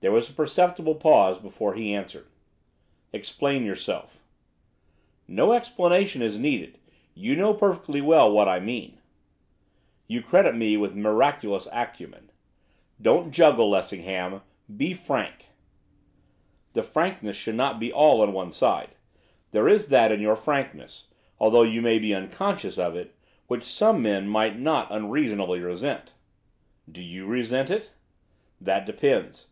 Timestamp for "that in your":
19.86-20.36